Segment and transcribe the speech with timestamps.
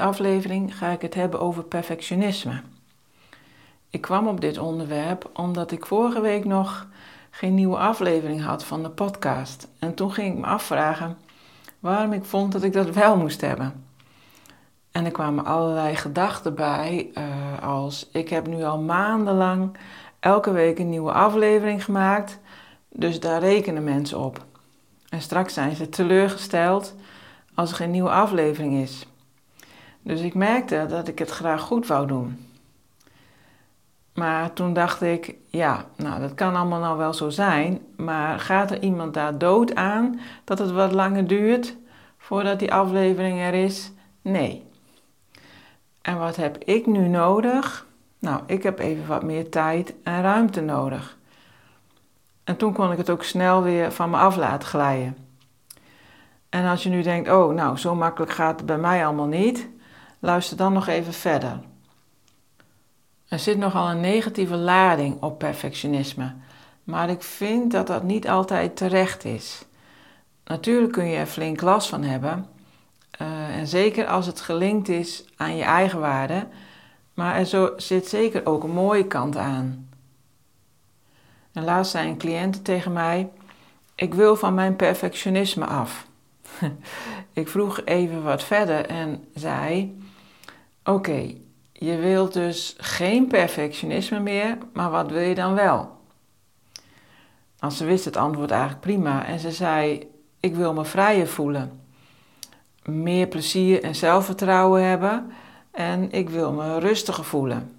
[0.00, 2.60] Deze aflevering ga ik het hebben over perfectionisme.
[3.90, 6.86] Ik kwam op dit onderwerp omdat ik vorige week nog
[7.30, 9.68] geen nieuwe aflevering had van de podcast.
[9.78, 11.16] En toen ging ik me afvragen
[11.78, 13.84] waarom ik vond dat ik dat wel moest hebben.
[14.90, 19.76] En er kwamen allerlei gedachten bij, uh, als ik heb nu al maandenlang
[20.20, 22.38] elke week een nieuwe aflevering gemaakt,
[22.88, 24.44] dus daar rekenen mensen op.
[25.08, 26.94] En straks zijn ze teleurgesteld
[27.54, 29.08] als er geen nieuwe aflevering is.
[30.02, 32.48] Dus ik merkte dat ik het graag goed wou doen.
[34.14, 38.70] Maar toen dacht ik, ja, nou dat kan allemaal nou wel zo zijn, maar gaat
[38.70, 41.76] er iemand daar dood aan dat het wat langer duurt
[42.18, 43.92] voordat die aflevering er is?
[44.22, 44.68] Nee.
[46.02, 47.86] En wat heb ik nu nodig?
[48.18, 51.18] Nou, ik heb even wat meer tijd en ruimte nodig.
[52.44, 55.16] En toen kon ik het ook snel weer van me af laten glijden.
[56.48, 59.68] En als je nu denkt, oh, nou, zo makkelijk gaat het bij mij allemaal niet,
[60.20, 61.60] luister dan nog even verder.
[63.28, 66.34] Er zit nogal een negatieve lading op perfectionisme,
[66.84, 69.64] maar ik vind dat dat niet altijd terecht is.
[70.44, 72.46] Natuurlijk kun je er flink last van hebben,
[73.20, 76.46] uh, en zeker als het gelinkt is aan je eigen waarde,
[77.14, 79.88] maar er zo, zit zeker ook een mooie kant aan.
[81.52, 83.30] En laatst zei een cliënt tegen mij:
[83.94, 86.06] Ik wil van mijn perfectionisme af.
[87.32, 89.98] ik vroeg even wat verder en zei:
[90.84, 91.34] Oké,
[91.72, 95.98] je wilt dus geen perfectionisme meer, maar wat wil je dan wel?
[97.58, 100.08] Als ze wist het antwoord eigenlijk prima en ze zei:
[100.40, 101.80] Ik wil me vrijer voelen,
[102.84, 105.32] meer plezier en zelfvertrouwen hebben
[105.70, 107.76] en ik wil me rustiger voelen.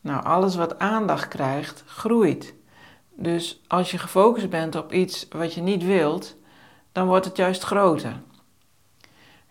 [0.00, 2.54] Nou, alles wat aandacht krijgt, groeit.
[3.16, 6.36] Dus als je gefocust bent op iets wat je niet wilt,
[6.92, 8.20] dan wordt het juist groter.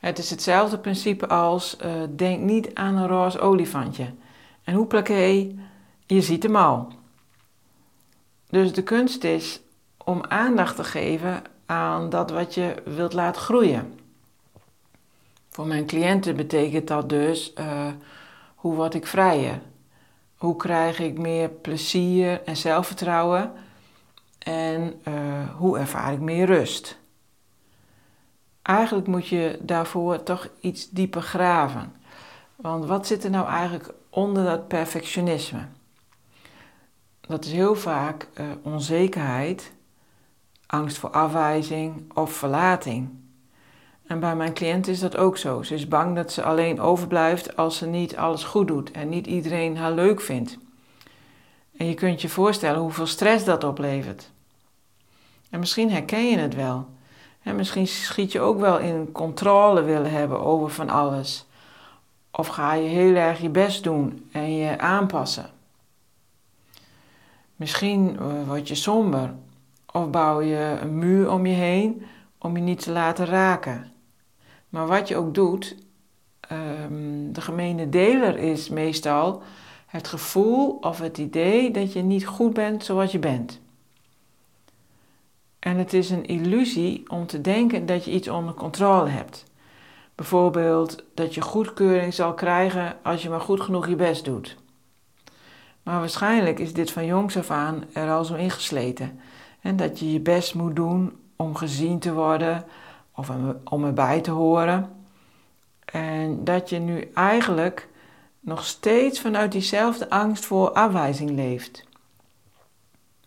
[0.03, 4.13] Het is hetzelfde principe als uh, denk niet aan een roze olifantje.
[4.63, 5.55] En hoe plaqué,
[6.05, 6.87] je ziet hem al.
[8.49, 9.61] Dus de kunst is
[9.97, 13.99] om aandacht te geven aan dat wat je wilt laten groeien.
[15.49, 17.87] Voor mijn cliënten betekent dat dus uh,
[18.55, 19.61] hoe word ik vrijer?
[20.37, 23.51] Hoe krijg ik meer plezier en zelfvertrouwen?
[24.39, 25.13] En uh,
[25.55, 27.01] hoe ervaar ik meer rust?
[28.63, 31.93] Eigenlijk moet je daarvoor toch iets dieper graven.
[32.55, 35.65] Want wat zit er nou eigenlijk onder dat perfectionisme?
[37.21, 39.71] Dat is heel vaak uh, onzekerheid,
[40.65, 43.09] angst voor afwijzing of verlating.
[44.07, 45.61] En bij mijn cliënt is dat ook zo.
[45.61, 49.27] Ze is bang dat ze alleen overblijft als ze niet alles goed doet en niet
[49.27, 50.57] iedereen haar leuk vindt.
[51.77, 54.31] En je kunt je voorstellen hoeveel stress dat oplevert.
[55.49, 56.87] En misschien herken je het wel.
[57.43, 61.45] En misschien schiet je ook wel in controle willen hebben over van alles.
[62.31, 65.49] Of ga je heel erg je best doen en je aanpassen.
[67.55, 69.33] Misschien eh, word je somber
[69.91, 72.05] of bouw je een muur om je heen
[72.37, 73.91] om je niet te laten raken.
[74.69, 75.75] Maar wat je ook doet,
[76.39, 79.41] ehm, de gemene deler is meestal
[79.85, 83.61] het gevoel of het idee dat je niet goed bent zoals je bent.
[85.63, 89.43] En het is een illusie om te denken dat je iets onder controle hebt.
[90.15, 94.57] Bijvoorbeeld dat je goedkeuring zal krijgen als je maar goed genoeg je best doet.
[95.83, 99.19] Maar waarschijnlijk is dit van jongs af aan er al zo ingesleten.
[99.61, 102.65] En dat je je best moet doen om gezien te worden
[103.15, 103.31] of
[103.63, 104.89] om erbij te horen.
[105.85, 107.89] En dat je nu eigenlijk
[108.39, 111.83] nog steeds vanuit diezelfde angst voor afwijzing leeft.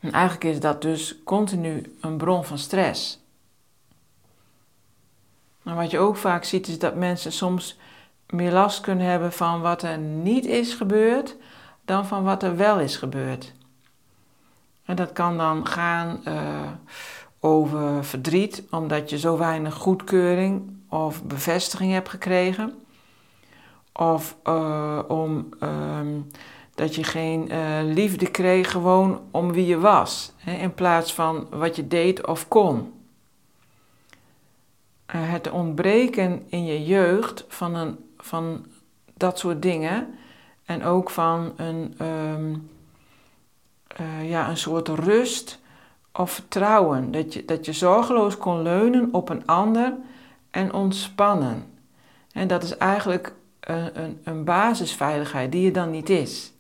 [0.07, 3.25] En eigenlijk is dat dus continu een bron van stress.
[5.65, 7.79] En wat je ook vaak ziet is dat mensen soms
[8.27, 11.37] meer last kunnen hebben van wat er niet is gebeurd
[11.85, 13.53] dan van wat er wel is gebeurd.
[14.85, 16.71] En dat kan dan gaan uh,
[17.41, 22.75] over verdriet omdat je zo weinig goedkeuring of bevestiging hebt gekregen.
[23.93, 26.21] Of uh, om ehm,
[26.77, 31.47] dat je geen uh, liefde kreeg gewoon om wie je was, hè, in plaats van
[31.51, 32.93] wat je deed of kon.
[35.15, 38.67] Uh, het ontbreken in je jeugd van, een, van
[39.15, 40.15] dat soort dingen
[40.65, 42.71] en ook van een, um,
[44.23, 45.61] ja, een soort rust
[46.13, 47.13] of vertrouwen.
[47.13, 49.95] Dat je, dat je zorgeloos kon leunen op een ander
[50.51, 51.65] en ontspannen.
[52.33, 56.55] En dat is eigenlijk een, een basisveiligheid die je dan niet is.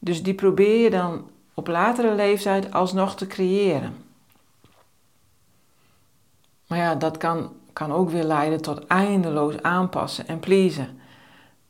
[0.00, 4.04] Dus die probeer je dan op latere leeftijd alsnog te creëren.
[6.66, 11.00] Maar ja, dat kan, kan ook weer leiden tot eindeloos aanpassen en pleasen.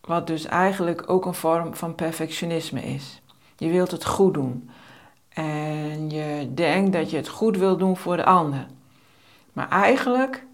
[0.00, 3.20] Wat dus eigenlijk ook een vorm van perfectionisme is.
[3.56, 4.70] Je wilt het goed doen.
[5.28, 8.66] En je denkt dat je het goed wilt doen voor de ander.
[9.52, 10.44] Maar eigenlijk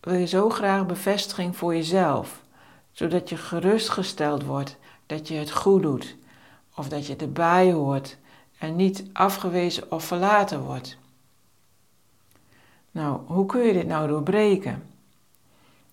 [0.00, 2.42] wil je zo graag bevestiging voor jezelf.
[2.92, 4.76] Zodat je gerustgesteld wordt
[5.06, 6.16] dat je het goed doet.
[6.76, 8.16] Of dat je erbij hoort
[8.58, 10.98] en niet afgewezen of verlaten wordt.
[12.90, 14.82] Nou, hoe kun je dit nou doorbreken?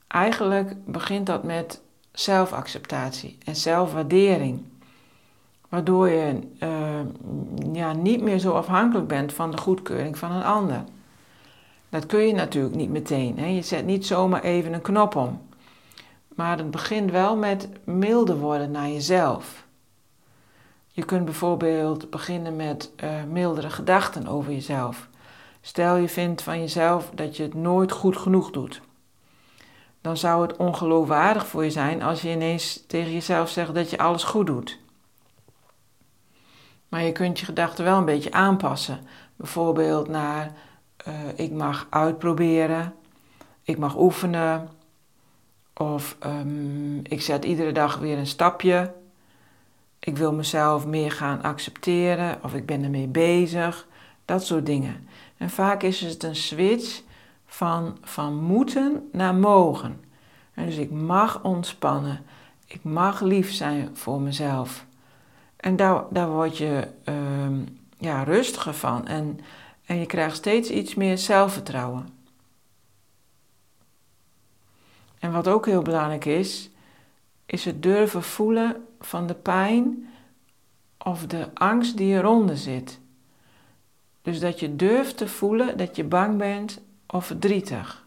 [0.07, 1.81] Eigenlijk begint dat met
[2.12, 4.63] zelfacceptatie en zelfwaardering.
[5.69, 10.83] Waardoor je uh, ja, niet meer zo afhankelijk bent van de goedkeuring van een ander.
[11.89, 13.39] Dat kun je natuurlijk niet meteen.
[13.39, 13.45] Hè?
[13.45, 15.41] Je zet niet zomaar even een knop om.
[16.35, 19.65] Maar het begint wel met milder worden naar jezelf.
[20.95, 25.07] Je kunt bijvoorbeeld beginnen met uh, mildere gedachten over jezelf.
[25.62, 28.81] Stel je vindt van jezelf dat je het nooit goed genoeg doet.
[30.01, 33.98] Dan zou het ongeloofwaardig voor je zijn als je ineens tegen jezelf zegt dat je
[33.98, 34.80] alles goed doet.
[36.90, 39.00] Maar je kunt je gedachten wel een beetje aanpassen.
[39.36, 40.51] Bijvoorbeeld naar
[41.07, 42.94] uh, ik mag uitproberen,
[43.63, 44.69] ik mag oefenen,
[45.74, 48.94] of um, ik zet iedere dag weer een stapje.
[50.04, 53.88] Ik wil mezelf meer gaan accepteren of ik ben ermee bezig.
[54.26, 55.08] Dat soort dingen.
[55.38, 57.02] En vaak is het een switch
[57.46, 60.02] van, van moeten naar mogen.
[60.54, 62.26] En dus ik mag ontspannen.
[62.66, 64.86] Ik mag lief zijn voor mezelf.
[65.56, 67.58] En daar, daar word je uh,
[67.98, 69.08] ja, rustiger van.
[69.08, 69.40] En,
[69.86, 72.08] en je krijgt steeds iets meer zelfvertrouwen.
[75.20, 76.70] En wat ook heel belangrijk is,
[77.46, 80.10] is het durven voelen van de pijn
[80.98, 83.00] of de angst die eronder zit.
[84.22, 88.06] Dus dat je durft te voelen dat je bang bent of verdrietig.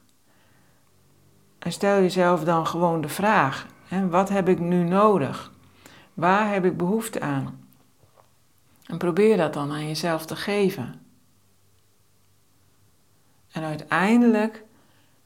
[1.59, 5.53] En stel jezelf dan gewoon de vraag: hè, wat heb ik nu nodig?
[6.15, 7.69] Waar heb ik behoefte aan?
[8.87, 11.01] En probeer dat dan aan jezelf te geven.
[13.53, 14.65] En uiteindelijk,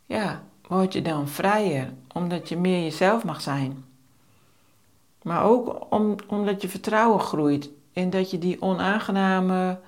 [0.07, 3.85] ja, word je dan vrijer, omdat je meer jezelf mag zijn.
[5.23, 9.79] Maar ook om, omdat je vertrouwen groeit in dat je die onaangename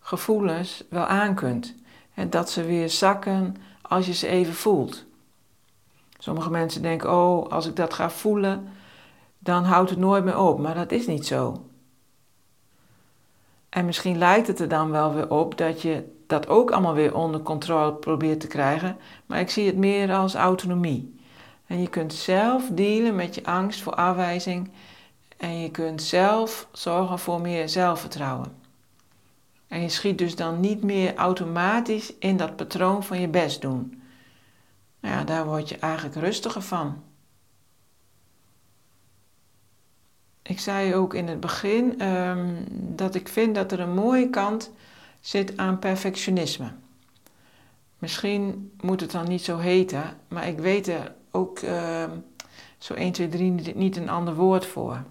[0.00, 1.74] gevoelens wel aan kunt.
[2.14, 5.04] En dat ze weer zakken als je ze even voelt.
[6.18, 8.68] Sommige mensen denken, oh, als ik dat ga voelen,
[9.38, 10.58] dan houdt het nooit meer op.
[10.58, 11.64] Maar dat is niet zo.
[13.68, 17.14] En misschien lijkt het er dan wel weer op dat je dat ook allemaal weer
[17.14, 21.18] onder controle probeert te krijgen, maar ik zie het meer als autonomie.
[21.74, 24.70] En je kunt zelf dealen met je angst voor afwijzing
[25.36, 28.56] en je kunt zelf zorgen voor meer zelfvertrouwen.
[29.68, 34.02] En je schiet dus dan niet meer automatisch in dat patroon van je best doen.
[35.00, 37.02] Nou ja, daar word je eigenlijk rustiger van.
[40.42, 44.70] Ik zei ook in het begin um, dat ik vind dat er een mooie kant
[45.20, 46.72] zit aan perfectionisme.
[47.98, 52.04] Misschien moet het dan niet zo heten, maar ik weet er ook uh,
[52.78, 55.02] zo 1, 2, 3 niet een ander woord voor.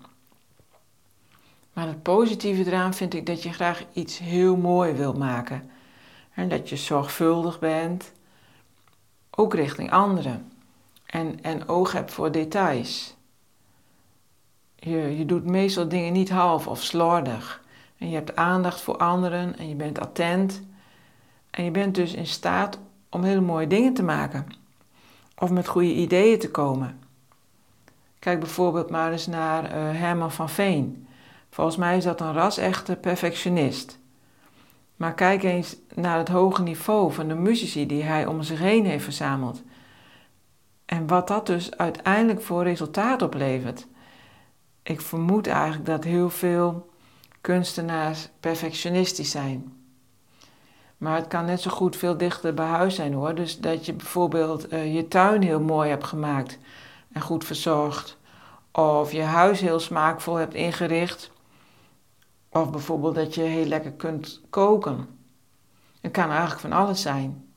[1.74, 5.70] Maar het positieve eraan vind ik dat je graag iets heel mooi wilt maken.
[6.34, 8.12] En dat je zorgvuldig bent,
[9.32, 10.52] ook richting anderen.
[11.06, 13.16] En, en oog hebt voor details.
[14.76, 17.64] Je, je doet meestal dingen niet half of slordig.
[17.98, 20.62] En je hebt aandacht voor anderen en je bent attent.
[21.50, 24.63] En je bent dus in staat om hele mooie dingen te maken.
[25.38, 27.00] Of met goede ideeën te komen.
[28.20, 31.08] Kijk bijvoorbeeld maar eens naar uh, Herman van Veen.
[31.50, 34.00] Volgens mij is dat een ras-echte perfectionist.
[34.96, 38.86] Maar kijk eens naar het hoge niveau van de muzici die hij om zich heen
[38.86, 39.64] heeft verzameld.
[40.86, 43.88] En wat dat dus uiteindelijk voor resultaat oplevert.
[44.84, 46.90] Ik vermoed eigenlijk dat heel veel
[47.42, 49.83] kunstenaars perfectionistisch zijn.
[51.04, 53.36] Maar het kan net zo goed veel dichter bij huis zijn hoor.
[53.36, 56.58] Dus dat je bijvoorbeeld uh, je tuin heel mooi hebt gemaakt
[57.12, 58.18] en goed verzorgd.
[58.72, 61.32] Of je huis heel smaakvol hebt ingericht.
[62.50, 65.08] Of bijvoorbeeld dat je heel lekker kunt koken.
[66.02, 67.54] Het kan eigenlijk van alles zijn.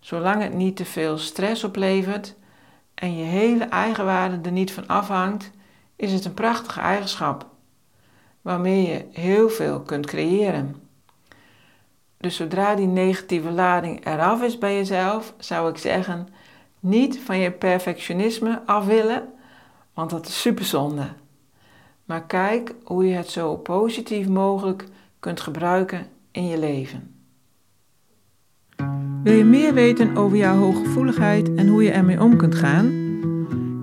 [0.00, 2.34] Zolang het niet te veel stress oplevert
[2.94, 5.50] en je hele eigenwaarde er niet van afhangt,
[5.96, 7.46] is het een prachtige eigenschap
[8.40, 10.89] waarmee je heel veel kunt creëren.
[12.20, 16.28] Dus zodra die negatieve lading eraf is bij jezelf, zou ik zeggen:
[16.80, 19.28] niet van je perfectionisme af willen,
[19.94, 21.08] want dat is superzonde.
[22.04, 24.84] Maar kijk hoe je het zo positief mogelijk
[25.20, 27.14] kunt gebruiken in je leven.
[29.22, 33.08] Wil je meer weten over jouw hooggevoeligheid en hoe je ermee om kunt gaan?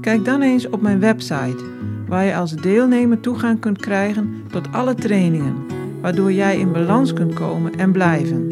[0.01, 1.65] Kijk dan eens op mijn website,
[2.07, 5.65] waar je als deelnemer toegang kunt krijgen tot alle trainingen,
[6.01, 8.51] waardoor jij in balans kunt komen en blijven.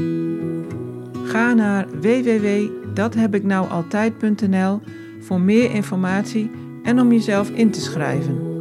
[1.25, 4.81] Ga naar www.dathebiknoualtijd.nl
[5.19, 6.51] voor meer informatie
[6.83, 8.53] en om jezelf in te schrijven.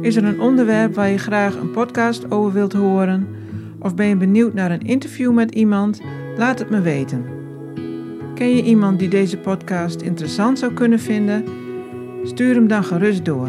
[0.00, 3.28] Is er een onderwerp waar je graag een podcast over wilt horen?
[3.78, 6.00] Of ben je benieuwd naar een interview met iemand?
[6.36, 7.24] Laat het me weten.
[8.34, 11.44] Ken je iemand die deze podcast interessant zou kunnen vinden?
[12.22, 13.48] Stuur hem dan gerust door.